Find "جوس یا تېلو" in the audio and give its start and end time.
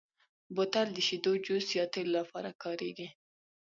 1.45-2.11